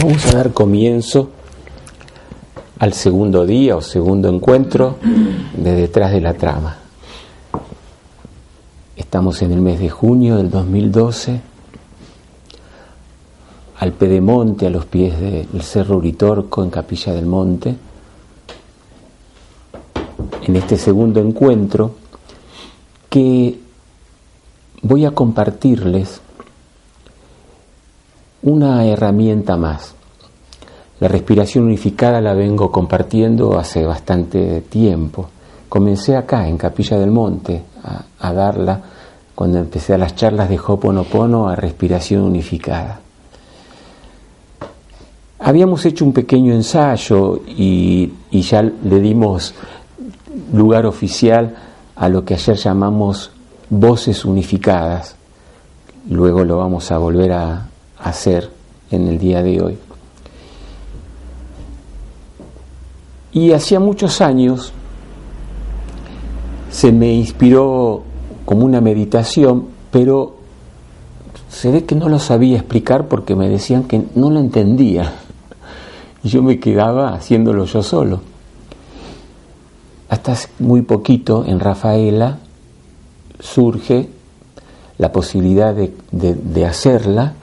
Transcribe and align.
Vamos 0.00 0.26
a 0.26 0.36
dar 0.36 0.52
comienzo 0.52 1.30
al 2.78 2.92
segundo 2.92 3.44
día 3.44 3.76
o 3.76 3.80
segundo 3.80 4.28
encuentro 4.28 4.96
de 5.56 5.72
detrás 5.74 6.12
de 6.12 6.20
la 6.20 6.34
trama. 6.34 6.78
Estamos 8.94 9.42
en 9.42 9.50
el 9.50 9.60
mes 9.60 9.80
de 9.80 9.90
junio 9.90 10.36
del 10.36 10.50
2012, 10.50 11.40
al 13.80 13.92
Pedemonte, 13.92 14.68
a 14.68 14.70
los 14.70 14.86
pies 14.86 15.18
del 15.18 15.62
Cerro 15.62 15.96
Uritorco, 15.96 16.62
en 16.62 16.70
Capilla 16.70 17.12
del 17.12 17.26
Monte. 17.26 17.74
En 20.46 20.54
este 20.54 20.76
segundo 20.76 21.18
encuentro, 21.18 21.96
que 23.10 23.58
voy 24.82 25.04
a 25.06 25.10
compartirles 25.10 26.20
una 28.42 28.84
herramienta 28.84 29.56
más. 29.56 29.94
La 31.00 31.08
respiración 31.08 31.64
unificada 31.64 32.20
la 32.20 32.34
vengo 32.34 32.70
compartiendo 32.72 33.58
hace 33.58 33.84
bastante 33.84 34.62
tiempo. 34.62 35.28
Comencé 35.68 36.16
acá, 36.16 36.48
en 36.48 36.56
Capilla 36.56 36.98
del 36.98 37.10
Monte, 37.10 37.62
a, 38.18 38.32
darla 38.32 38.80
cuando 39.34 39.58
empecé 39.58 39.94
a 39.94 39.98
las 39.98 40.16
charlas 40.16 40.48
de 40.48 40.58
Hoponopono 40.58 41.48
a 41.48 41.54
respiración 41.54 42.22
unificada. 42.22 43.00
Habíamos 45.40 45.84
hecho 45.84 46.04
un 46.04 46.12
pequeño 46.12 46.52
ensayo 46.52 47.42
y, 47.46 48.12
y 48.30 48.42
ya 48.42 48.62
le 48.62 49.00
dimos 49.00 49.54
lugar 50.52 50.84
oficial 50.86 51.54
a 51.94 52.08
lo 52.08 52.24
que 52.24 52.34
ayer 52.34 52.56
llamamos 52.56 53.30
voces 53.70 54.24
unificadas. 54.24 55.14
Luego 56.10 56.44
lo 56.44 56.56
vamos 56.56 56.90
a 56.90 56.98
volver 56.98 57.32
a, 57.32 57.68
hacer 58.00 58.50
en 58.90 59.08
el 59.08 59.18
día 59.18 59.42
de 59.42 59.62
hoy. 59.62 59.78
Y 63.32 63.52
hacía 63.52 63.78
muchos 63.78 64.20
años 64.20 64.72
se 66.70 66.92
me 66.92 67.12
inspiró 67.12 68.02
como 68.44 68.64
una 68.64 68.80
meditación, 68.80 69.66
pero 69.90 70.36
se 71.48 71.70
ve 71.70 71.84
que 71.84 71.94
no 71.94 72.08
lo 72.08 72.18
sabía 72.18 72.58
explicar 72.58 73.08
porque 73.08 73.34
me 73.34 73.48
decían 73.48 73.84
que 73.84 74.02
no 74.14 74.30
lo 74.30 74.38
entendía. 74.38 75.12
Y 76.22 76.28
yo 76.28 76.42
me 76.42 76.58
quedaba 76.58 77.14
haciéndolo 77.14 77.64
yo 77.64 77.82
solo. 77.82 78.20
Hasta 80.08 80.36
muy 80.58 80.82
poquito 80.82 81.44
en 81.46 81.60
Rafaela 81.60 82.38
surge 83.40 84.08
la 84.96 85.12
posibilidad 85.12 85.74
de, 85.74 85.92
de 86.10 86.66
hacerla 86.66 87.34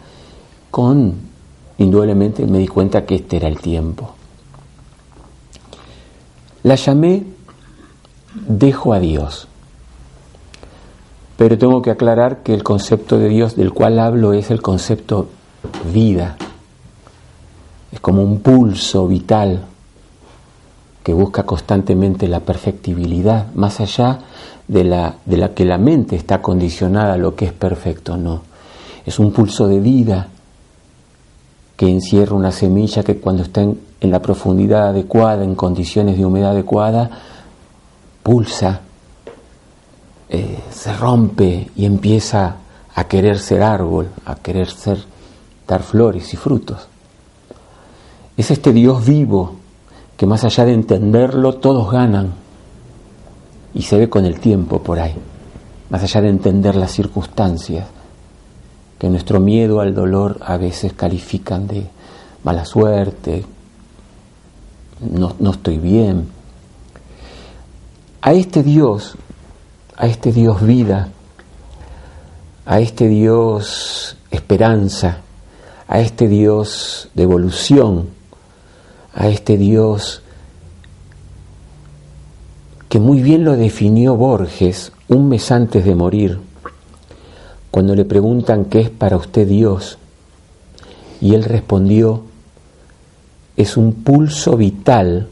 indudablemente 1.78 2.46
me 2.46 2.60
di 2.60 2.68
cuenta 2.68 3.06
que 3.06 3.16
este 3.16 3.38
era 3.38 3.48
el 3.48 3.60
tiempo. 3.60 4.14
La 6.64 6.76
llamé 6.76 7.24
dejo 8.48 8.94
a 8.94 9.00
Dios. 9.00 9.48
Pero 11.38 11.58
tengo 11.58 11.82
que 11.82 11.92
aclarar 11.92 12.44
que 12.44 12.54
el 12.54 12.64
concepto 12.64 13.18
de 13.18 13.30
Dios 13.30 13.56
del 13.56 13.74
cual 13.74 14.00
hablo 14.00 14.34
es 14.34 14.52
el 14.52 14.62
concepto 14.62 15.30
vida. 15.94 16.38
Es 17.92 18.00
como 18.00 18.24
un 18.24 18.40
pulso 18.40 19.08
vital 19.08 19.66
que 21.04 21.14
busca 21.14 21.44
constantemente 21.44 22.28
la 22.28 22.40
perfectibilidad, 22.40 23.54
más 23.54 23.80
allá 23.80 24.20
de 24.68 24.84
la, 24.84 25.16
de 25.26 25.38
la 25.38 25.54
que 25.54 25.66
la 25.66 25.78
mente 25.78 26.16
está 26.16 26.42
condicionada 26.42 27.14
a 27.14 27.18
lo 27.18 27.36
que 27.36 27.46
es 27.46 27.54
perfecto, 27.54 28.18
no. 28.18 28.42
Es 29.06 29.20
un 29.20 29.32
pulso 29.32 29.68
de 29.68 29.80
vida 29.80 30.30
que 31.86 31.92
encierra 31.92 32.36
una 32.36 32.52
semilla 32.52 33.04
que 33.04 33.18
cuando 33.18 33.44
está 33.44 33.62
en, 33.62 33.78
la 34.02 34.20
profundidad 34.20 34.88
adecuada, 34.88 35.44
en 35.44 35.54
condiciones 35.54 36.18
de 36.18 36.26
humedad 36.26 36.50
adecuada, 36.50 37.12
pulsa, 38.24 38.82
eh, 40.28 40.64
se 40.72 40.94
rompe 40.98 41.70
y 41.76 41.86
empieza 41.86 42.56
a 42.96 43.04
querer 43.04 43.38
ser 43.38 43.62
árbol, 43.62 44.10
a 44.26 44.34
querer 44.34 44.72
ser, 44.72 44.98
dar 45.68 45.84
flores 45.84 46.34
y 46.34 46.38
frutos. 46.38 46.88
Es 48.36 48.50
este 48.50 48.74
Dios 48.74 49.06
vivo 49.06 49.54
que 50.18 50.26
más 50.26 50.44
allá 50.44 50.66
de 50.66 50.74
entenderlo 50.74 51.54
todos 51.54 51.92
ganan 51.92 52.34
y 53.76 53.84
se 53.84 54.00
ve 54.00 54.10
con 54.10 54.26
el 54.26 54.40
tiempo 54.40 54.82
por 54.82 55.00
ahí, 55.00 55.14
más 55.92 56.02
allá 56.02 56.22
de 56.22 56.30
entender 56.30 56.76
las 56.76 56.90
circunstancias, 56.90 57.86
que 59.06 59.12
nuestro 59.12 59.40
miedo 59.40 59.82
al 59.82 59.94
dolor 59.94 60.40
a 60.42 60.58
veces 60.58 60.94
califican 60.94 61.68
de 61.68 61.86
mala 62.44 62.66
suerte, 62.66 63.46
no, 65.00 65.36
no 65.38 65.52
estoy 65.52 65.78
bien. 65.78 66.28
A 68.24 68.34
este 68.34 68.64
Dios, 68.64 69.16
a 69.96 70.08
este 70.08 70.32
Dios 70.32 70.60
vida, 70.66 71.10
a 72.66 72.80
este 72.80 73.08
Dios 73.08 74.18
esperanza, 74.32 75.20
a 75.88 76.00
este 76.00 76.28
Dios 76.28 77.10
de 77.14 77.22
evolución, 77.22 78.10
a 79.14 79.28
este 79.28 79.56
Dios 79.56 80.24
que 82.90 82.98
muy 82.98 83.22
bien 83.22 83.44
lo 83.44 83.56
definió 83.56 84.16
Borges 84.16 84.92
un 85.10 85.30
mes 85.30 85.52
antes 85.52 85.86
de 85.86 85.94
morir 85.94 86.55
cuando 87.76 87.94
le 87.94 88.06
preguntan 88.06 88.64
qué 88.64 88.80
es 88.80 88.90
para 88.90 89.18
usted 89.18 89.46
Dios, 89.46 89.98
y 91.20 91.36
él 91.36 91.44
respondió, 91.44 92.22
es 93.58 93.76
un 93.76 93.92
pulso 93.96 94.56
vital 94.56 95.28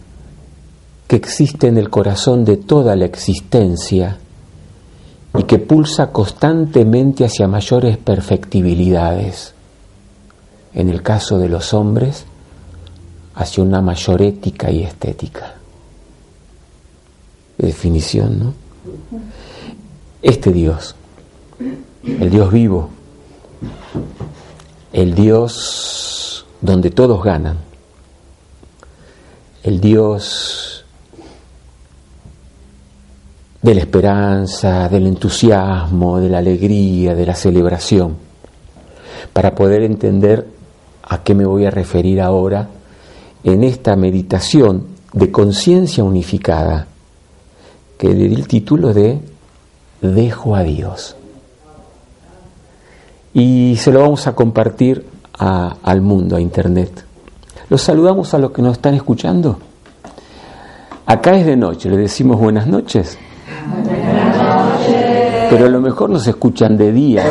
que 1.07 1.15
existe 1.15 1.67
en 1.67 1.77
el 1.77 1.89
corazón 1.89 2.43
de 2.43 2.57
toda 2.57 2.97
la 2.97 3.05
existencia 3.05 4.17
y 5.37 5.43
que 5.43 5.57
pulsa 5.57 6.11
constantemente 6.11 7.23
hacia 7.23 7.47
mayores 7.47 7.97
perfectibilidades. 7.97 9.53
En 10.73 10.89
el 10.89 11.01
caso 11.01 11.37
de 11.37 11.47
los 11.47 11.73
hombres, 11.73 12.25
hacia 13.35 13.63
una 13.63 13.81
mayor 13.81 14.21
ética 14.21 14.69
y 14.69 14.83
estética. 14.83 15.53
Definición, 17.57 18.39
¿no? 18.39 18.53
Este 20.21 20.51
Dios 20.51 20.93
el 22.03 22.29
Dios 22.29 22.51
vivo, 22.51 22.89
el 24.91 25.15
Dios 25.15 26.45
donde 26.59 26.89
todos 26.91 27.23
ganan, 27.23 27.57
el 29.63 29.79
Dios 29.79 30.83
de 33.61 33.73
la 33.73 33.79
esperanza, 33.79 34.89
del 34.89 35.07
entusiasmo, 35.07 36.19
de 36.19 36.29
la 36.29 36.39
alegría, 36.39 37.15
de 37.15 37.25
la 37.25 37.35
celebración, 37.35 38.17
para 39.31 39.55
poder 39.55 39.83
entender 39.83 40.45
a 41.03 41.23
qué 41.23 41.33
me 41.33 41.45
voy 41.45 41.65
a 41.65 41.71
referir 41.71 42.19
ahora 42.19 42.67
en 43.45 43.63
esta 43.63 43.95
meditación 43.95 44.87
de 45.13 45.31
conciencia 45.31 46.03
unificada, 46.03 46.87
que 47.97 48.09
le 48.09 48.27
di 48.27 48.35
el 48.35 48.47
título 48.47 48.93
de 48.93 49.21
Dejo 50.01 50.55
a 50.55 50.63
Dios 50.63 51.15
y 53.33 53.75
se 53.77 53.91
lo 53.91 54.01
vamos 54.01 54.27
a 54.27 54.33
compartir 54.33 55.05
al 55.37 56.01
mundo, 56.01 56.35
a 56.35 56.41
Internet. 56.41 57.05
Los 57.69 57.81
saludamos 57.81 58.33
a 58.33 58.37
los 58.37 58.51
que 58.51 58.61
nos 58.61 58.73
están 58.73 58.93
escuchando. 58.93 59.57
Acá 61.05 61.35
es 61.35 61.45
de 61.45 61.57
noche, 61.57 61.89
le 61.89 61.97
decimos 61.97 62.39
buenas 62.39 62.67
noches. 62.67 63.17
Buenas 63.83 64.37
noches. 64.37 65.47
Pero 65.49 65.65
a 65.65 65.69
lo 65.69 65.81
mejor 65.81 66.09
nos 66.09 66.25
escuchan 66.27 66.77
de 66.77 66.91
día, 66.91 67.25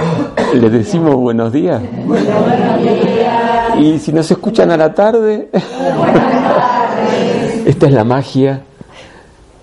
le 0.55 0.71
decimos 0.71 1.15
buenos 1.17 1.53
días. 1.53 1.83
Buenos 2.07 2.83
días. 2.83 3.79
Y 3.79 3.99
si 3.99 4.13
nos 4.13 4.31
escuchan 4.31 4.71
a 4.71 4.77
la 4.77 4.93
tarde, 4.93 5.48
esta 7.66 7.87
es 7.87 7.93
la 7.93 8.05
magia 8.05 8.63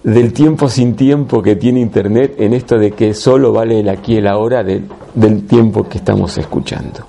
del 0.03 0.33
tiempo 0.33 0.69
sin 0.69 0.95
tiempo 0.95 1.41
que 1.41 1.55
tiene 1.55 1.81
Internet 1.81 2.35
en 2.39 2.53
esto 2.53 2.77
de 2.77 2.91
que 2.91 3.13
solo 3.13 3.51
vale 3.51 3.81
el 3.81 3.89
aquí 3.89 4.13
y 4.13 4.17
el 4.17 4.27
ahora 4.27 4.63
del 5.19 5.45
tiempo 5.45 5.87
que 5.87 5.97
estamos 5.97 6.37
escuchando. 6.37 7.05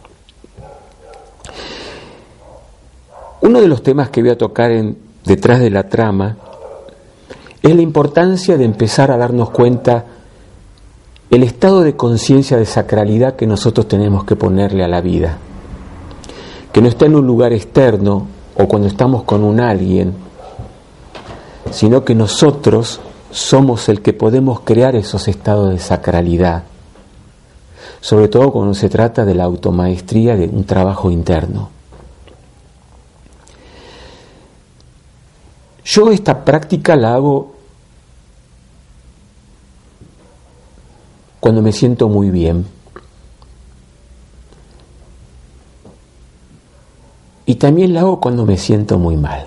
Uno 3.42 3.60
de 3.60 3.68
los 3.68 3.82
temas 3.82 4.10
que 4.10 4.20
voy 4.20 4.30
a 4.30 4.38
tocar 4.38 4.72
detrás 5.24 5.60
de 5.60 5.70
la 5.70 5.88
trama 5.88 6.36
es 7.62 7.74
la 7.74 7.82
importancia 7.82 8.56
de 8.56 8.64
empezar 8.64 9.10
a 9.10 9.16
darnos 9.16 9.50
cuenta 9.50 10.04
el 11.30 11.42
estado 11.44 11.82
de 11.82 11.94
conciencia 11.94 12.56
de 12.56 12.66
sacralidad 12.66 13.36
que 13.36 13.46
nosotros 13.46 13.86
tenemos 13.86 14.24
que 14.24 14.34
ponerle 14.34 14.82
a 14.82 14.88
la 14.88 15.00
vida, 15.00 15.38
que 16.72 16.82
no 16.82 16.88
está 16.88 17.06
en 17.06 17.14
un 17.14 17.26
lugar 17.26 17.52
externo 17.52 18.26
o 18.56 18.66
cuando 18.66 18.88
estamos 18.88 19.22
con 19.22 19.44
un 19.44 19.60
alguien 19.60 20.14
sino 21.70 22.04
que 22.04 22.14
nosotros 22.14 23.00
somos 23.30 23.88
el 23.88 24.02
que 24.02 24.12
podemos 24.12 24.60
crear 24.60 24.96
esos 24.96 25.28
estados 25.28 25.70
de 25.70 25.78
sacralidad, 25.78 26.64
sobre 28.00 28.28
todo 28.28 28.52
cuando 28.52 28.74
se 28.74 28.88
trata 28.88 29.24
de 29.24 29.34
la 29.34 29.44
automaestría 29.44 30.36
de 30.36 30.46
un 30.46 30.64
trabajo 30.64 31.10
interno. 31.10 31.70
Yo 35.84 36.10
esta 36.10 36.44
práctica 36.44 36.96
la 36.96 37.14
hago 37.14 37.54
cuando 41.40 41.62
me 41.62 41.72
siento 41.72 42.08
muy 42.08 42.30
bien. 42.30 42.66
Y 47.46 47.56
también 47.56 47.94
la 47.94 48.00
hago 48.00 48.20
cuando 48.20 48.46
me 48.46 48.56
siento 48.56 48.98
muy 48.98 49.16
mal. 49.16 49.46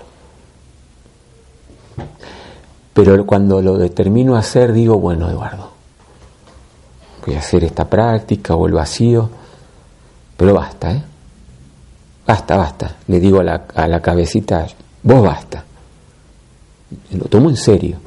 Pero 2.93 3.25
cuando 3.25 3.61
lo 3.61 3.77
determino 3.77 4.35
a 4.35 4.39
hacer, 4.39 4.73
digo, 4.73 4.99
bueno, 4.99 5.29
Eduardo, 5.29 5.72
voy 7.25 7.35
a 7.35 7.39
hacer 7.39 7.63
esta 7.63 7.89
práctica 7.89 8.55
o 8.55 8.67
el 8.67 8.73
vacío, 8.73 9.29
pero 10.35 10.53
basta, 10.53 10.91
¿eh? 10.91 11.03
Basta, 12.25 12.55
basta. 12.55 12.95
Le 13.07 13.19
digo 13.19 13.39
a 13.39 13.43
la, 13.43 13.65
a 13.75 13.87
la 13.87 14.01
cabecita, 14.01 14.65
vos 15.03 15.23
basta. 15.23 15.63
Lo 17.11 17.25
tomo 17.25 17.49
en 17.49 17.57
serio. 17.57 17.97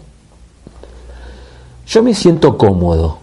Yo 1.87 2.03
me 2.03 2.15
siento 2.15 2.57
cómodo 2.57 3.19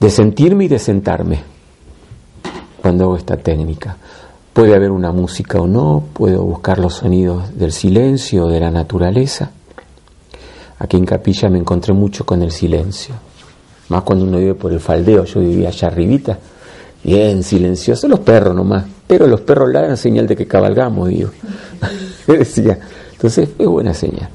de 0.00 0.10
sentirme 0.10 0.64
y 0.64 0.68
de 0.68 0.78
sentarme 0.78 1.42
cuando 2.80 3.04
hago 3.04 3.16
esta 3.16 3.36
técnica. 3.36 3.96
Puede 4.52 4.74
haber 4.74 4.90
una 4.90 5.12
música 5.12 5.60
o 5.60 5.66
no, 5.66 6.02
puedo 6.12 6.42
buscar 6.42 6.78
los 6.78 6.94
sonidos 6.94 7.56
del 7.56 7.72
silencio 7.72 8.48
de 8.48 8.60
la 8.60 8.70
naturaleza. 8.70 9.50
Aquí 10.78 10.96
en 10.96 11.06
Capilla 11.06 11.48
me 11.48 11.58
encontré 11.58 11.94
mucho 11.94 12.26
con 12.26 12.42
el 12.42 12.50
silencio, 12.50 13.14
más 13.88 14.02
cuando 14.02 14.24
uno 14.24 14.38
vive 14.38 14.54
por 14.54 14.72
el 14.72 14.80
faldeo, 14.80 15.24
yo 15.24 15.40
vivía 15.40 15.68
allá 15.68 15.88
arribita, 15.88 16.38
bien 17.02 17.42
silencioso, 17.42 18.08
los 18.08 18.20
perros 18.20 18.54
nomás, 18.54 18.84
pero 19.06 19.26
los 19.26 19.40
perros 19.40 19.72
dan 19.72 19.96
señal 19.96 20.26
de 20.26 20.36
que 20.36 20.46
cabalgamos, 20.46 21.08
digo. 21.08 21.30
decía, 22.26 22.78
entonces 23.12 23.50
es 23.58 23.66
buena 23.66 23.92
señal. 23.92 24.28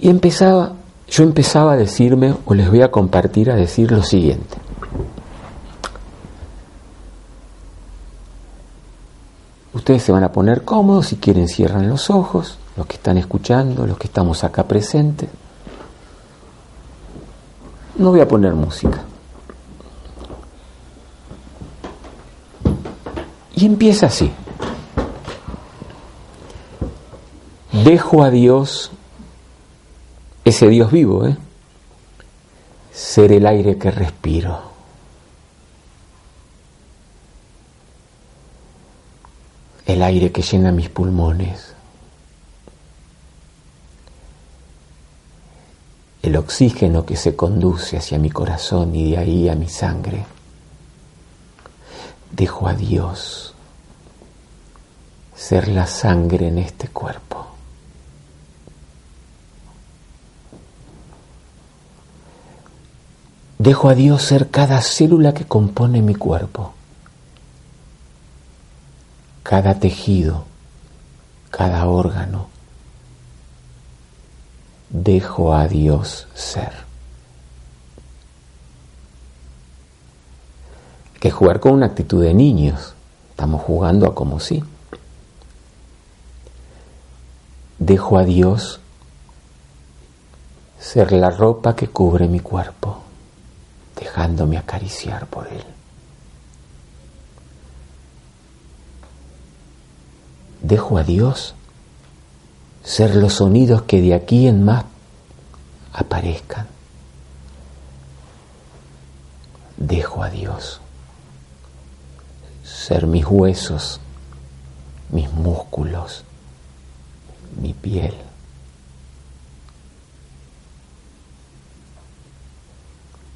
Y 0.00 0.08
empezaba, 0.08 0.72
yo 1.08 1.22
empezaba 1.22 1.74
a 1.74 1.76
decirme, 1.76 2.34
o 2.44 2.54
les 2.54 2.68
voy 2.68 2.82
a 2.82 2.90
compartir, 2.90 3.50
a 3.50 3.54
decir 3.54 3.92
lo 3.92 4.02
siguiente. 4.02 4.56
Ustedes 9.74 10.02
se 10.02 10.12
van 10.12 10.24
a 10.24 10.32
poner 10.32 10.62
cómodos, 10.62 11.06
si 11.06 11.16
quieren 11.16 11.48
cierran 11.48 11.88
los 11.88 12.10
ojos, 12.10 12.58
los 12.76 12.86
que 12.86 12.96
están 12.96 13.16
escuchando, 13.16 13.86
los 13.86 13.96
que 13.96 14.08
estamos 14.08 14.44
acá 14.44 14.64
presentes. 14.64 15.28
No 17.96 18.10
voy 18.10 18.20
a 18.20 18.28
poner 18.28 18.54
música. 18.54 19.02
Y 23.54 23.66
empieza 23.66 24.06
así. 24.06 24.30
Dejo 27.84 28.22
a 28.22 28.30
Dios, 28.30 28.90
ese 30.44 30.68
Dios 30.68 30.90
vivo, 30.90 31.26
¿eh? 31.26 31.36
ser 32.92 33.32
el 33.32 33.46
aire 33.46 33.78
que 33.78 33.90
respiro. 33.90 34.72
el 39.86 40.02
aire 40.02 40.32
que 40.32 40.42
llena 40.42 40.72
mis 40.72 40.88
pulmones, 40.88 41.71
el 46.22 46.36
oxígeno 46.36 47.04
que 47.04 47.16
se 47.16 47.34
conduce 47.36 47.96
hacia 47.96 48.18
mi 48.18 48.30
corazón 48.30 48.94
y 48.94 49.10
de 49.10 49.18
ahí 49.18 49.48
a 49.48 49.54
mi 49.54 49.68
sangre. 49.68 50.24
Dejo 52.30 52.68
a 52.68 52.74
Dios 52.74 53.54
ser 55.34 55.68
la 55.68 55.86
sangre 55.86 56.48
en 56.48 56.58
este 56.58 56.88
cuerpo. 56.88 57.46
Dejo 63.58 63.88
a 63.88 63.94
Dios 63.94 64.22
ser 64.22 64.50
cada 64.50 64.80
célula 64.80 65.34
que 65.34 65.44
compone 65.44 66.02
mi 66.02 66.14
cuerpo 66.14 66.74
cada 69.42 69.78
tejido, 69.78 70.46
cada 71.50 71.86
órgano. 71.86 72.51
Dejo 74.92 75.54
a 75.54 75.66
Dios 75.66 76.28
ser. 76.34 76.72
Que 81.18 81.30
jugar 81.30 81.58
con 81.58 81.72
una 81.72 81.86
actitud 81.86 82.22
de 82.22 82.34
niños. 82.34 82.94
Estamos 83.30 83.62
jugando 83.62 84.06
a 84.06 84.14
como 84.14 84.38
si. 84.38 84.62
Dejo 87.78 88.18
a 88.18 88.24
Dios 88.24 88.78
ser 90.78 91.10
la 91.10 91.30
ropa 91.30 91.74
que 91.74 91.88
cubre 91.88 92.28
mi 92.28 92.38
cuerpo, 92.38 92.98
dejándome 93.98 94.56
acariciar 94.56 95.26
por 95.26 95.48
Él. 95.48 95.64
dejo 100.62 100.96
a 100.96 101.02
Dios 101.02 101.54
ser 102.82 103.14
los 103.14 103.34
sonidos 103.34 103.82
que 103.82 104.00
de 104.00 104.14
aquí 104.14 104.46
en 104.46 104.64
más 104.64 104.84
aparezcan. 105.92 106.66
Dejo 109.76 110.22
a 110.22 110.30
Dios 110.30 110.80
ser 112.62 113.06
mis 113.06 113.24
huesos, 113.26 114.00
mis 115.10 115.30
músculos, 115.32 116.24
mi 117.60 117.74
piel. 117.74 118.14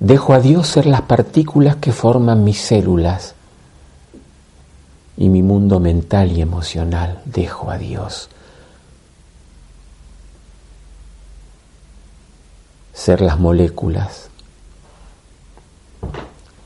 Dejo 0.00 0.34
a 0.34 0.40
Dios 0.40 0.68
ser 0.68 0.86
las 0.86 1.02
partículas 1.02 1.76
que 1.76 1.92
forman 1.92 2.44
mis 2.44 2.60
células 2.60 3.34
y 5.16 5.28
mi 5.28 5.42
mundo 5.42 5.80
mental 5.80 6.32
y 6.32 6.42
emocional 6.42 7.22
dejo 7.24 7.70
a 7.70 7.78
Dios. 7.78 8.28
Ser 12.96 13.20
las 13.20 13.38
moléculas, 13.38 14.30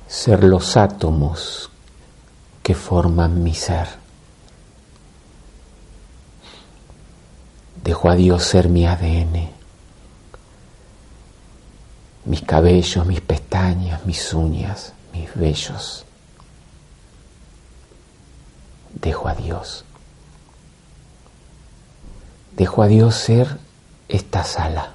ser 0.07 0.45
los 0.45 0.77
átomos 0.77 1.71
que 2.63 2.75
forman 2.75 3.43
mi 3.43 3.55
ser. 3.55 3.89
Dejo 7.83 8.09
a 8.09 8.15
Dios 8.15 8.45
ser 8.45 8.69
mi 8.69 8.87
ADN, 8.87 9.51
mis 12.25 12.43
cabellos, 12.43 13.05
mis 13.07 13.21
pestañas, 13.21 14.07
mis 14.07 14.33
uñas, 14.33 14.93
mis 15.13 15.35
vellos 15.35 16.05
dejo 19.01 19.29
a 19.29 19.35
Dios. 19.35 19.85
Dejo 22.57 22.83
a 22.83 22.89
Dios 22.89 23.15
ser 23.15 23.59
esta 24.09 24.45
sala, 24.45 24.93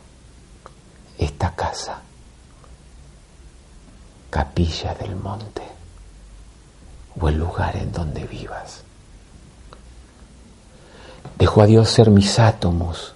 esta 1.18 1.52
casa, 1.56 2.02
capilla 4.30 4.94
del 4.96 5.16
monte 5.16 5.62
o 7.20 7.30
el 7.30 7.38
lugar 7.38 7.76
en 7.78 7.92
donde 7.92 8.26
vivas. 8.26 8.82
Dejo 11.38 11.62
a 11.62 11.66
Dios 11.66 11.90
ser 11.90 12.10
mis 12.10 12.40
átomos, 12.40 13.14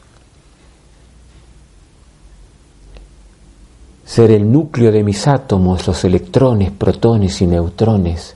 ser 4.06 4.32
el 4.32 4.52
núcleo 4.52 4.92
de 4.92 5.04
mis 5.04 5.28
átomos, 5.28 5.86
los 5.88 6.04
electrones, 6.04 6.72
protones 6.72 7.42
y 7.42 7.48
neutrones, 7.48 8.36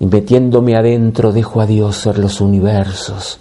y 0.00 0.06
metiéndome 0.06 0.76
adentro 0.76 1.32
dejo 1.32 1.60
a 1.60 1.66
Dios 1.66 1.96
ser 1.96 2.18
los 2.18 2.40
universos 2.40 3.38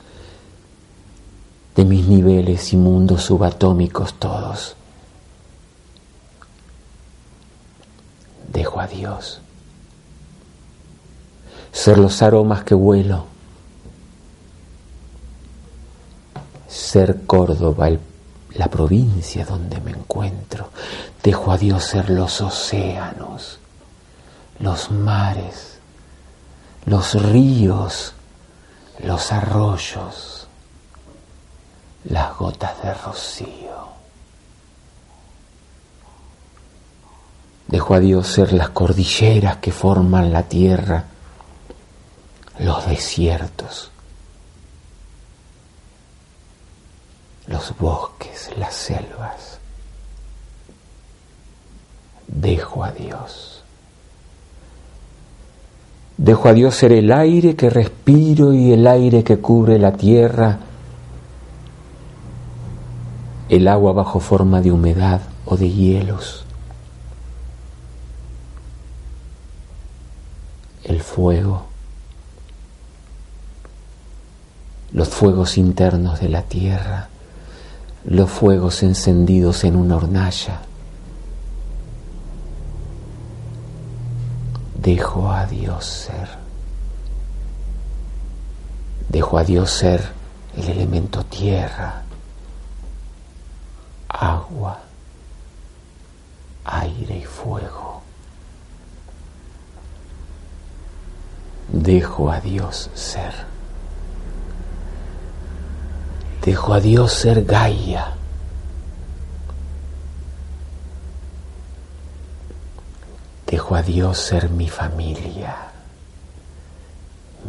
de 1.76 1.86
mis 1.86 2.08
niveles 2.08 2.74
y 2.74 2.78
mundos 2.78 3.24
subatómicos 3.24 4.14
todos. 4.16 4.76
Dejo 8.52 8.80
a 8.80 8.88
Dios 8.88 9.42
ser 11.72 11.98
los 11.98 12.22
aromas 12.22 12.64
que 12.64 12.76
vuelo, 12.76 13.26
ser 16.68 17.26
Córdoba, 17.26 17.90
la 18.56 18.68
provincia 18.68 19.46
donde 19.46 19.80
me 19.82 19.92
encuentro. 19.92 20.70
Dejo 21.24 21.52
a 21.52 21.58
Dios 21.58 21.84
ser 21.84 22.10
los 22.10 22.42
océanos, 22.42 23.60
los 24.60 24.92
mares, 24.92 25.80
los 26.86 27.14
ríos, 27.22 28.14
los 29.04 29.32
arroyos, 29.32 30.48
las 32.06 32.38
gotas 32.38 32.82
de 32.82 32.94
rocío. 32.94 33.89
Dejó 37.70 37.94
a 37.94 38.00
Dios 38.00 38.28
ser 38.28 38.52
las 38.52 38.70
cordilleras 38.70 39.58
que 39.58 39.72
forman 39.72 40.34
la 40.34 40.42
tierra, 40.42 41.04
los 42.58 42.88
desiertos, 42.88 43.92
los 47.46 47.78
bosques, 47.78 48.50
las 48.58 48.74
selvas. 48.74 49.60
Dejo 52.28 52.84
a 52.84 52.92
Dios. 52.92 53.64
Dejo 56.18 56.50
a 56.50 56.54
Dios 56.54 56.74
ser 56.74 56.92
el 56.92 57.12
aire 57.12 57.56
que 57.56 57.70
respiro 57.70 58.52
y 58.52 58.74
el 58.74 58.88
aire 58.88 59.24
que 59.24 59.38
cubre 59.38 59.78
la 59.78 59.94
tierra, 59.94 60.58
el 63.48 63.68
agua 63.68 63.94
bajo 63.94 64.20
forma 64.20 64.60
de 64.60 64.72
humedad 64.72 65.22
o 65.46 65.56
de 65.56 65.70
hielos, 65.70 66.48
el 70.90 71.04
fuego, 71.04 71.68
los 74.92 75.08
fuegos 75.08 75.60
internos 75.60 76.20
de 76.20 76.30
la 76.30 76.42
tierra, 76.42 77.10
los 78.06 78.28
fuegos 78.28 78.82
encendidos 78.82 79.64
en 79.66 79.76
una 79.76 79.98
hornalla. 79.98 80.62
Dejo 84.82 85.32
a 85.32 85.46
Dios 85.46 85.86
ser. 85.86 86.28
Dejo 89.10 89.38
a 89.38 89.44
Dios 89.44 89.70
ser 89.70 90.04
el 90.58 90.70
elemento 90.70 91.24
tierra, 91.24 92.02
agua, 94.08 94.80
aire 96.66 97.18
y 97.20 97.26
fuego. 97.26 97.79
Dejo 101.72 102.32
a 102.32 102.40
Dios 102.42 102.90
ser. 102.96 103.34
Dejo 106.44 106.74
a 106.74 106.80
Dios 106.80 107.14
ser 107.14 107.46
Gaia. 107.46 108.14
Dejo 113.46 113.76
a 113.76 113.82
Dios 113.82 114.18
ser 114.18 114.50
mi 114.50 114.70
familia, 114.70 115.56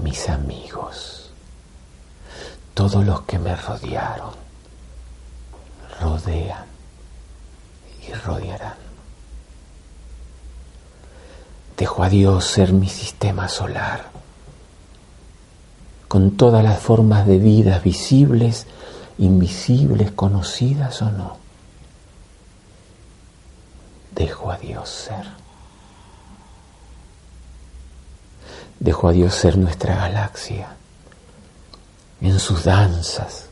mis 0.03 0.31
amigos, 0.31 1.31
todos 2.73 3.05
los 3.05 3.23
que 3.23 3.39
me 3.39 3.55
rodearon, 3.55 4.33
rodean 6.01 6.65
y 8.09 8.13
rodearán. 8.15 8.90
Dejo 11.81 12.03
a 12.03 12.11
Dios 12.11 12.45
ser 12.45 12.75
mi 12.75 12.91
sistema 12.91 13.49
solar, 13.49 14.11
con 16.09 16.33
todas 16.33 16.63
las 16.63 16.79
formas 16.79 17.27
de 17.27 17.39
vida 17.39 17.79
visibles, 17.79 18.67
invisibles, 19.17 20.11
conocidas 20.11 21.01
o 21.01 21.11
no. 21.11 21.39
Dejo 24.15 24.51
a 24.51 24.59
Dios 24.59 24.91
ser. 24.91 25.25
Dejo 28.79 29.09
a 29.09 29.13
Dios 29.13 29.35
ser 29.35 29.57
nuestra 29.57 29.97
galaxia, 29.97 30.77
en 32.21 32.39
sus 32.41 32.65
danzas, 32.65 33.47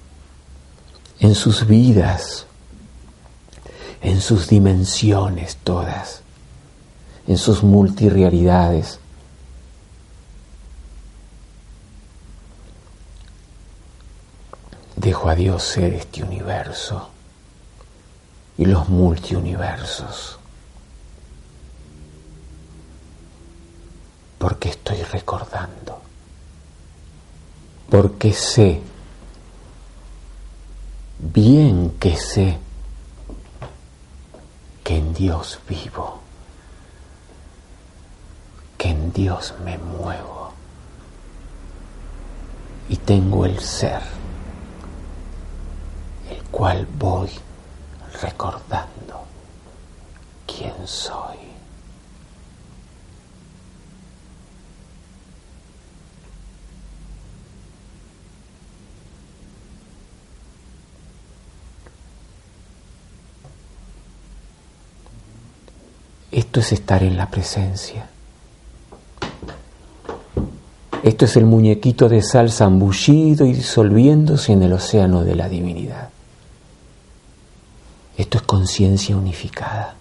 en 1.19 1.35
sus 1.35 1.67
vidas, 1.67 2.45
en 4.03 4.21
sus 4.21 4.49
dimensiones 4.49 5.57
todas, 5.65 6.21
en 7.29 7.39
sus 7.39 7.63
multirealidades. 7.63 8.99
Dejo 14.97 15.29
a 15.29 15.37
Dios 15.37 15.63
ser 15.63 15.95
este 15.95 16.25
universo 16.25 17.11
y 18.57 18.65
los 18.65 18.89
multiuniversos. 18.89 20.39
porque 24.39 24.69
estoy 24.71 25.03
recordando, 25.03 26.01
porque 27.91 28.33
sé, 28.33 28.81
bien 31.19 31.97
que 31.99 32.17
sé, 32.17 32.57
que 34.85 34.97
en 34.97 35.13
Dios 35.13 35.59
vivo, 35.69 36.21
que 38.79 38.91
en 38.91 39.13
Dios 39.13 39.55
me 39.65 39.77
muevo 39.77 40.53
y 42.89 42.97
tengo 42.97 43.45
el 43.45 43.59
ser, 43.59 44.01
el 46.31 46.43
cual 46.45 46.87
voy 46.99 47.29
recordando 48.23 49.25
quién 50.47 50.75
soy. 50.87 51.37
Esto 66.31 66.61
es 66.61 66.73
estar 66.73 67.03
en 67.03 67.17
la 67.17 67.29
presencia. 67.29 68.09
Esto 71.09 71.25
es 71.25 71.39
el 71.39 71.47
muñequito 71.47 72.07
de 72.07 72.21
sal 72.21 72.53
zambullido 72.53 73.47
y 73.47 73.55
disolviéndose 73.55 74.53
en 74.53 74.63
el 74.63 74.75
océano 74.75 75.25
de 75.25 75.37
la 75.37 75.49
divinidad. 75.49 76.11
Esto 78.19 78.37
es 78.37 78.43
conciencia 78.43 79.17
unificada. 79.17 79.95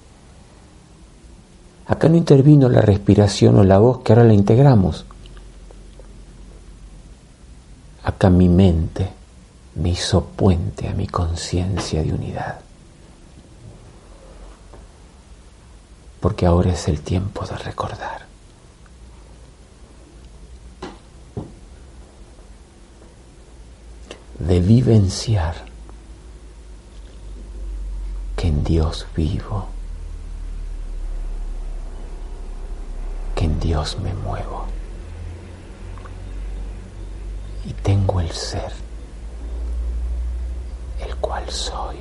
Acá 1.86 2.10
no 2.10 2.18
intervino 2.18 2.68
la 2.68 2.82
respiración 2.82 3.58
o 3.58 3.64
la 3.64 3.78
voz 3.78 4.00
que 4.00 4.12
ahora 4.12 4.26
la 4.26 4.34
integramos. 4.34 5.06
Acá 8.04 8.30
mi 8.30 8.50
mente 8.50 9.08
me 9.76 9.92
hizo 9.92 10.26
puente 10.26 10.90
a 10.90 10.94
mi 10.94 11.08
conciencia 11.08 12.04
de 12.04 12.12
unidad. 12.12 12.60
porque 16.20 16.46
ahora 16.46 16.72
es 16.72 16.90
el 16.90 17.00
tiempo 17.00 17.46
de 17.46 17.56
recordar. 17.56 18.27
De 24.40 24.60
vivenciar 24.60 25.56
que 28.36 28.48
en 28.48 28.64
Dios 28.64 29.08
vivo, 29.16 29.68
que 33.36 33.46
en 33.46 33.60
Dios 33.60 33.98
me 34.00 34.14
muevo 34.14 34.66
y 37.66 37.74
tengo 37.74 38.22
el 38.22 38.32
ser, 38.32 38.72
el 41.00 41.16
cual 41.18 41.50
soy. 41.50 41.98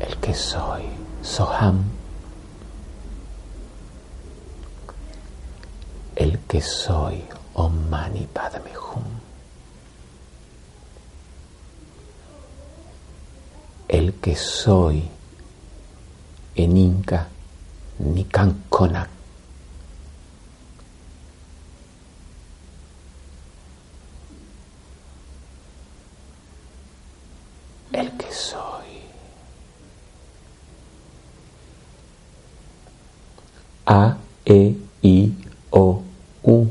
el 0.00 0.16
que 0.18 0.34
soy, 0.34 0.82
Soham, 1.22 1.84
el 6.16 6.38
que 6.40 6.60
soy, 6.60 7.24
Om 7.56 7.88
Mani 7.90 8.26
Padme 8.32 8.72
Hum. 8.76 9.04
El 13.88 14.12
que 14.14 14.36
soy 14.36 15.08
en 16.54 16.76
Inca, 16.76 17.28
Nikan 17.98 18.64
Konak. 18.68 19.08
El 27.92 28.10
que 28.18 28.32
soy. 28.32 29.00
A, 33.86 34.16
E, 34.44 34.76
I, 35.02 35.32
O, 35.70 36.02
U. 36.42 36.66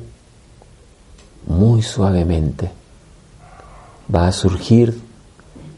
Muy 1.47 1.81
va 4.13 4.27
a 4.27 4.31
surgir 4.31 5.01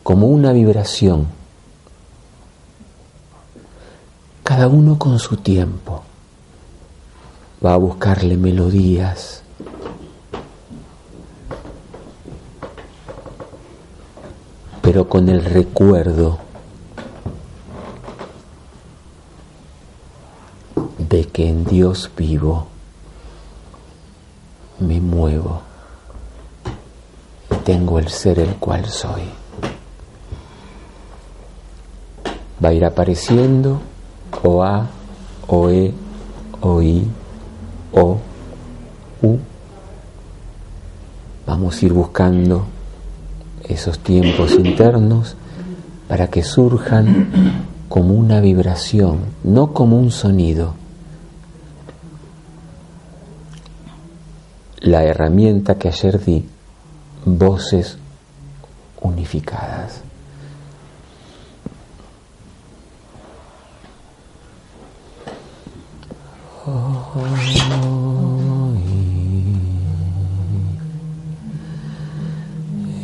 como 0.03 0.27
una 0.27 0.51
vibración, 0.51 1.27
cada 4.43 4.67
uno 4.67 4.97
con 4.97 5.19
su 5.19 5.37
tiempo. 5.37 6.03
Va 7.65 7.73
a 7.73 7.77
buscarle 7.77 8.37
melodías, 8.37 9.41
pero 14.81 15.09
con 15.09 15.27
el 15.27 15.43
recuerdo 15.43 16.37
de 20.97 21.25
que 21.25 21.49
en 21.49 21.65
Dios 21.65 22.11
vivo, 22.15 22.67
me 24.79 25.01
muevo 25.01 25.66
tengo 27.67 27.99
el 27.99 28.07
ser 28.07 28.39
el 28.39 28.55
cual 28.55 28.85
soy. 28.85 29.23
Va 32.63 32.69
a 32.69 32.73
ir 32.73 32.85
apareciendo 32.85 33.81
o 34.41 34.63
A, 34.63 34.87
o 35.47 35.69
E, 35.69 35.93
o 36.61 36.81
I, 36.81 37.05
o 37.91 38.19
U. 39.21 39.37
Vamos 41.45 41.75
a 41.75 41.85
ir 41.85 41.91
buscando 41.91 42.67
esos 43.67 43.99
tiempos 43.99 44.53
internos 44.53 45.35
para 46.07 46.29
que 46.29 46.43
surjan 46.43 47.65
como 47.89 48.13
una 48.13 48.39
vibración, 48.39 49.19
no 49.43 49.73
como 49.73 49.99
un 49.99 50.11
sonido. 50.11 50.73
La 54.79 55.03
herramienta 55.03 55.75
que 55.75 55.89
ayer 55.89 56.23
di, 56.23 56.45
voces 57.27 57.97
unificadas. 59.01 60.01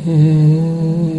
La 0.06 1.13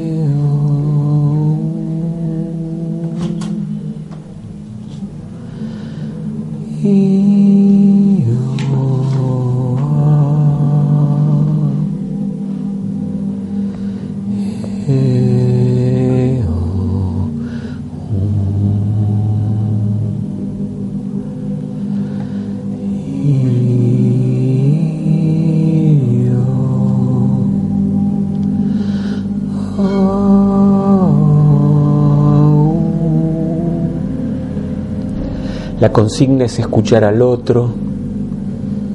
consigna 35.95 36.43
es 36.43 36.59
escuchar 36.59 37.05
al 37.05 37.21
otro, 37.21 37.69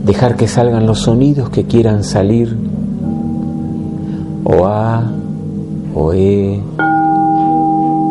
dejar 0.05 0.37
que 0.37 0.47
salgan 0.47 0.85
los 0.87 0.99
sonidos 0.99 1.49
que 1.49 1.65
quieran 1.65 2.05
salir, 2.05 2.55
o 4.45 4.67
A, 4.67 5.11
o 5.95 6.13
E, 6.13 6.61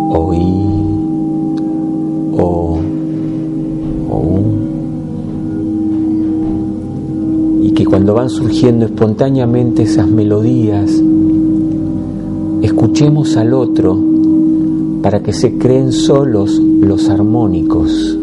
o 0.09 0.33
I, 0.33 0.39
o, 2.35 2.79
o 4.09 4.17
U. 4.17 4.41
Y 7.61 7.71
que 7.73 7.85
cuando 7.85 8.15
van 8.15 8.31
surgiendo 8.31 8.87
espontáneamente 8.87 9.83
esas 9.83 10.07
melodías, 10.07 10.89
escuchemos 12.63 13.37
al 13.37 13.53
otro 13.53 13.99
para 15.03 15.21
que 15.21 15.31
se 15.31 15.59
creen 15.59 15.91
solos 15.91 16.59
los 16.59 17.07
armónicos. 17.07 18.18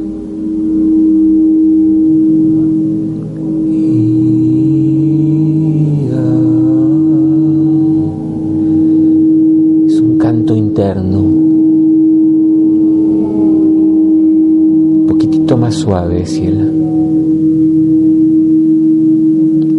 Suave, 15.97 16.26
cielo. 16.26 16.65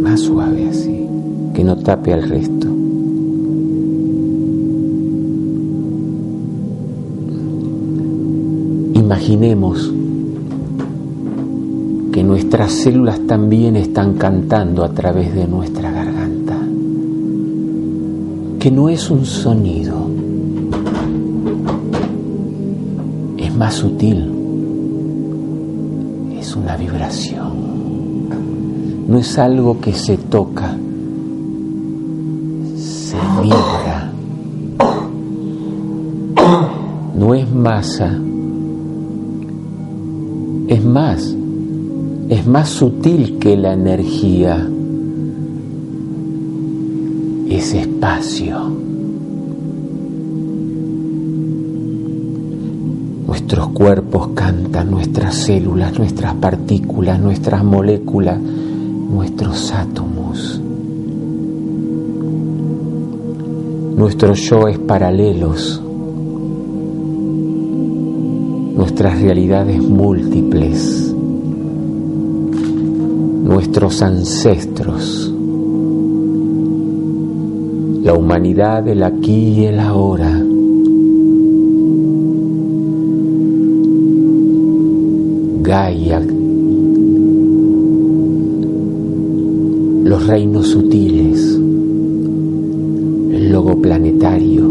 Más 0.02 0.20
suave 0.20 0.68
así, 0.68 1.06
que 1.54 1.64
no 1.64 1.78
tape 1.78 2.12
al 2.12 2.24
resto. 2.28 2.68
Imaginemos 8.96 9.94
que 12.12 12.24
nuestras 12.24 12.72
células 12.72 13.20
también 13.28 13.76
están 13.76 14.16
cantando 14.16 14.84
a 14.84 14.90
través 14.90 15.36
de 15.36 15.46
nuestra 15.46 15.92
garganta, 15.92 16.58
que 18.60 18.72
no 18.72 18.90
es 18.90 19.12
un 19.12 19.24
sonido, 19.24 20.10
es 23.38 23.56
más 23.56 23.76
sutil 23.76 24.37
una 26.58 26.76
vibración, 26.78 28.30
no 29.08 29.18
es 29.18 29.38
algo 29.38 29.80
que 29.80 29.94
se 29.94 30.18
toca, 30.18 30.76
se 32.76 33.18
vibra, 33.42 34.12
no 37.16 37.36
es 37.36 37.52
masa, 37.52 38.18
es 40.68 40.84
más, 40.84 41.36
es 42.30 42.48
más 42.48 42.70
sutil 42.70 43.38
que 43.40 43.56
la 43.56 43.74
energía, 43.74 44.68
es 47.50 47.74
espacio. 47.74 48.87
Nuestros 53.48 53.70
cuerpos 53.70 54.28
cantan, 54.36 54.92
nuestras 54.92 55.34
células, 55.34 55.98
nuestras 55.98 56.34
partículas, 56.34 57.18
nuestras 57.18 57.64
moléculas, 57.64 58.42
nuestros 58.42 59.72
átomos. 59.72 60.62
Nuestros 63.96 64.42
yoes 64.50 64.78
paralelos, 64.80 65.82
nuestras 68.76 69.22
realidades 69.22 69.82
múltiples, 69.82 71.16
nuestros 73.46 74.02
ancestros, 74.02 75.34
la 78.04 78.14
humanidad 78.14 78.84
del 78.84 79.04
aquí 79.04 79.62
y 79.62 79.66
el 79.68 79.80
ahora 79.80 80.47
Gaia, 85.68 86.22
los 90.06 90.26
reinos 90.26 90.68
sutiles, 90.68 91.56
el 93.34 93.52
logo 93.52 93.82
planetario, 93.82 94.64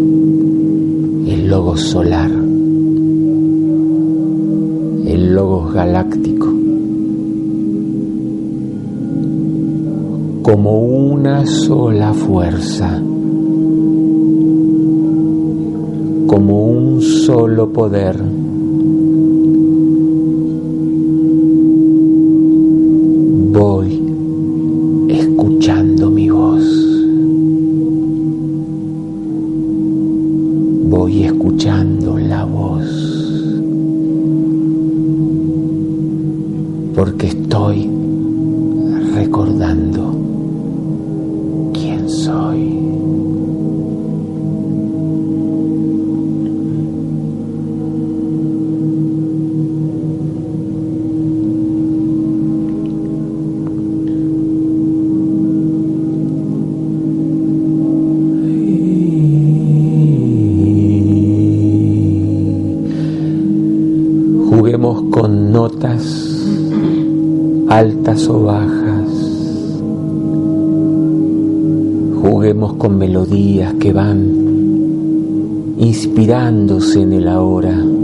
el 1.26 1.48
logo 1.50 1.76
solar, 1.76 2.30
el 5.04 5.34
logo 5.34 5.68
galáctico, 5.70 6.46
como 10.40 10.80
una 10.80 11.44
sola 11.44 12.14
fuerza, 12.14 13.02
como 16.26 16.64
un 16.64 17.02
solo 17.02 17.70
poder 17.70 18.45
voy 23.56 25.08
escuchando 25.08 26.10
mi 26.10 26.28
voz. 26.28 26.62
Voy 30.90 31.24
escuchando 31.24 32.18
la 32.18 32.44
voz. 32.44 32.84
Porque 36.94 37.28
estoy 37.28 37.88
recordando 39.14 40.12
quién 41.72 42.10
soy. 42.10 42.85
Altas 68.16 68.28
o 68.28 68.42
bajas. 68.42 69.10
Juguemos 72.22 72.74
con 72.74 72.98
melodías 72.98 73.74
que 73.74 73.92
van 73.92 75.74
inspirándose 75.78 77.02
en 77.02 77.12
el 77.12 77.28
ahora. 77.28 77.95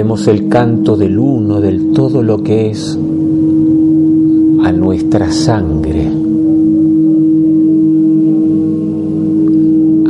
Llevemos 0.00 0.28
el 0.28 0.48
canto 0.48 0.96
del 0.96 1.18
uno, 1.18 1.60
del 1.60 1.92
todo 1.92 2.22
lo 2.22 2.42
que 2.42 2.70
es, 2.70 2.98
a 4.64 4.72
nuestra 4.72 5.30
sangre, 5.30 6.06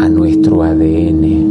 a 0.00 0.08
nuestro 0.08 0.62
ADN. 0.62 1.50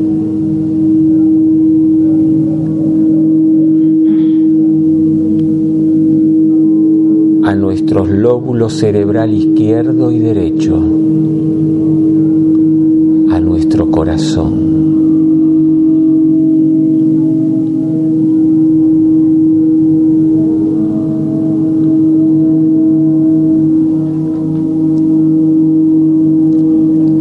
a 7.43 7.56
nuestros 7.56 8.08
lóbulos 8.08 8.71
cerebral 8.73 9.34
izquierdo 9.34 10.12
y 10.12 10.19
derecho, 10.19 10.78
a 13.32 13.39
nuestro 13.41 13.91
corazón. 13.91 14.59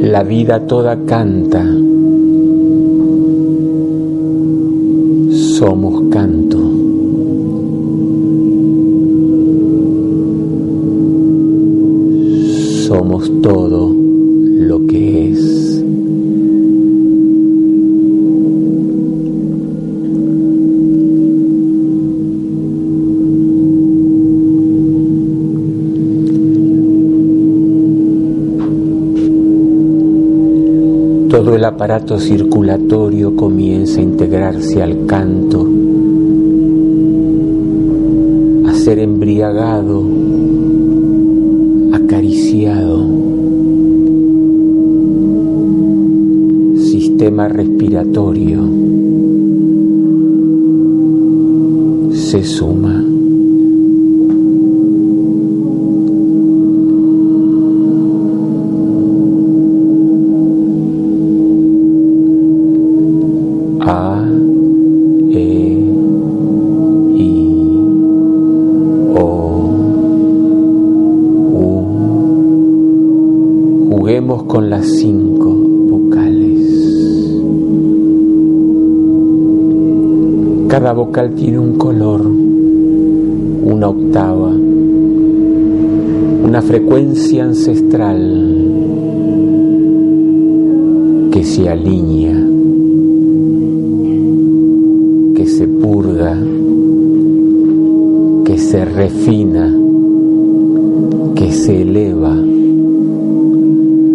La 0.09 0.23
vida 0.23 0.67
toda 0.67 0.97
canta. 1.05 1.63
Somos 5.59 6.05
canto. 6.11 6.59
Somos 12.87 13.31
todo 13.43 13.95
lo 13.95 14.87
que 14.87 15.31
es. 15.33 15.58
Todo 31.29 31.55
el 31.55 31.65
aparato 31.65 32.19
circulatorio 32.19 33.37
comienza 33.37 34.01
a 34.01 34.03
integrarse 34.03 34.83
al 34.83 35.05
canto, 35.05 35.69
a 38.67 38.73
ser 38.73 38.99
embriagado, 38.99 40.05
acariciado. 41.93 43.07
Sistema 46.79 47.49
respiratorio 47.49 48.61
se 52.15 52.43
suma. 52.43 53.18
Cada 80.79 80.93
vocal 80.93 81.35
tiene 81.35 81.59
un 81.59 81.75
color, 81.75 82.25
una 82.25 83.89
octava, 83.89 84.53
una 86.45 86.63
frecuencia 86.63 87.43
ancestral 87.43 88.21
que 91.33 91.43
se 91.43 91.69
alinea 91.69 92.47
que 95.35 95.47
se 95.47 95.67
purga, 95.67 96.39
que 98.45 98.57
se 98.57 98.85
refina, 98.85 99.77
que 101.35 101.51
se 101.51 101.83
eleva, 101.83 102.37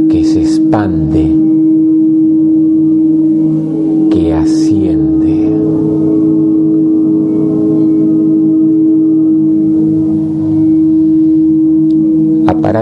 que 0.07 0.23
se 0.23 0.41
expande, 0.43 1.29
que 4.11 4.33
asciende. 4.33 4.92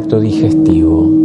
Aparato 0.01 0.19
digestivo. 0.19 1.21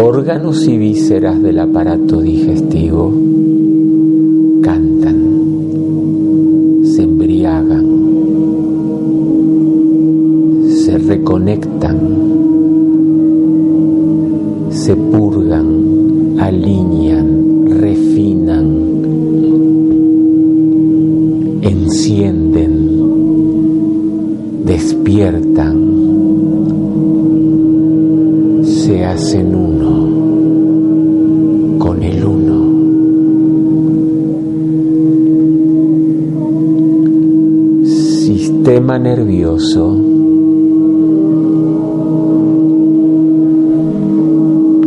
órganos 0.00 0.64
y 0.68 0.78
vísceras 0.78 1.42
del 1.42 1.58
aparato 1.58 2.20
digestivo 2.20 3.12
hacen 29.38 29.54
uno 29.54 29.90
con 31.78 32.02
el 32.02 32.24
uno. 32.24 32.58
Sistema 37.84 38.98
nervioso. 38.98 39.96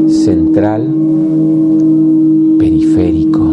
Central, 0.10 0.94
periférico. 2.60 3.51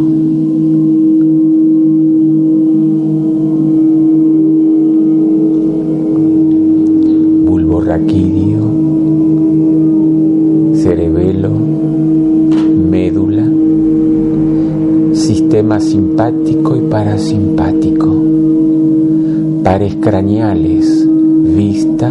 Simpático 16.18 16.74
y 16.74 16.80
parasimpático, 16.80 18.12
pares 19.62 19.94
craneales, 20.00 21.08
vista, 21.56 22.08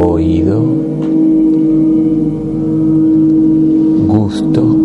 oído, 0.00 0.62
gusto, 4.06 4.76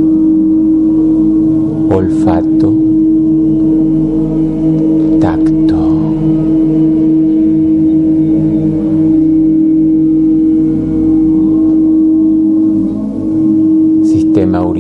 olfato, 1.90 2.93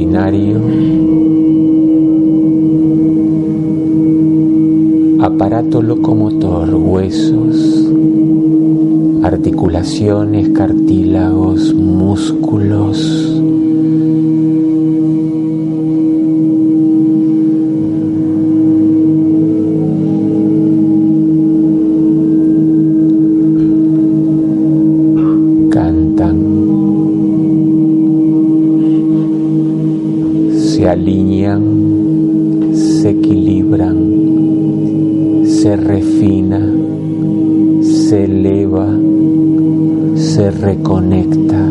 urinario, 0.03 0.59
aparato 5.21 5.81
locomotor, 5.81 6.75
huesos, 6.75 7.87
articulaciones, 9.23 10.49
cartílagos, 10.49 11.73
músculos. 11.73 13.42
Se 40.33 40.49
reconecta, 40.49 41.63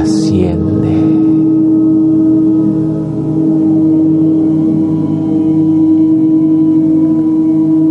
asciende. 0.00 0.94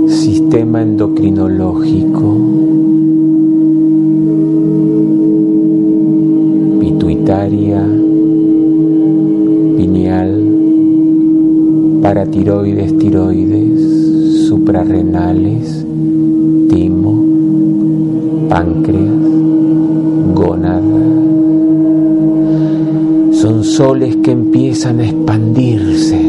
Sistema 0.07 0.83
endocrinológico, 0.83 2.37
pituitaria, 6.79 7.83
pineal, 9.75 10.31
paratiroides, 12.01 12.97
tiroides, 12.99 14.47
suprarrenales, 14.47 15.82
páncreas, 18.53 19.15
gónada. 20.35 20.99
Son 23.31 23.63
soles 23.63 24.17
que 24.17 24.29
empiezan 24.29 24.99
a 24.99 25.05
expandirse, 25.05 26.21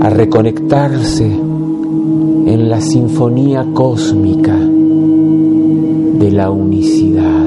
a 0.00 0.10
reconectarse 0.10 1.26
en 1.26 2.68
la 2.68 2.80
sinfonía 2.80 3.64
cósmica 3.72 4.58
de 4.58 6.30
la 6.32 6.50
unicidad, 6.50 7.46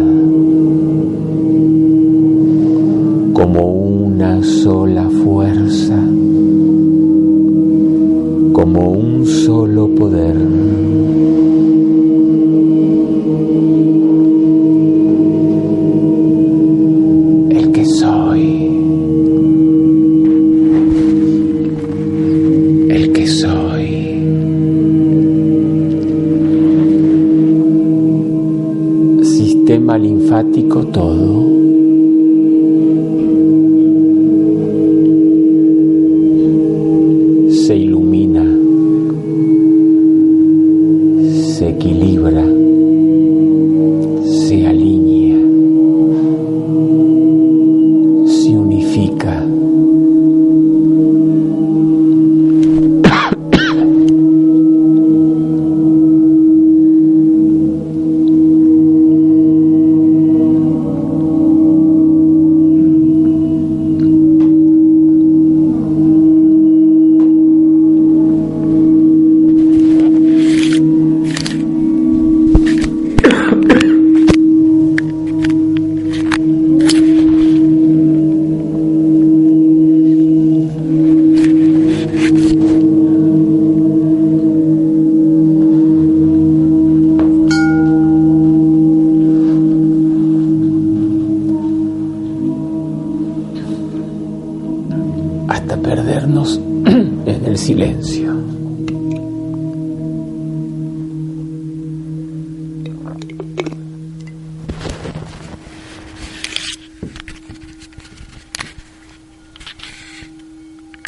como 3.34 3.74
una 3.74 4.42
sola 4.42 5.10
fuerza, 5.10 6.00
como 8.54 8.92
un 8.92 9.26
solo 9.26 9.90
poder. 9.90 11.15